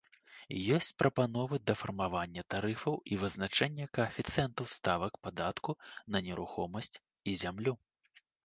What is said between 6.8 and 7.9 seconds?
і зямлю.